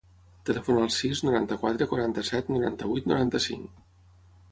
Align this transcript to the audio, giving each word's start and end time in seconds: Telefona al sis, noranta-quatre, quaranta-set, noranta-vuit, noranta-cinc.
Telefona 0.49 0.85
al 0.85 0.93
sis, 0.93 1.19
noranta-quatre, 1.27 1.87
quaranta-set, 1.91 2.49
noranta-vuit, 2.55 3.11
noranta-cinc. 3.13 3.85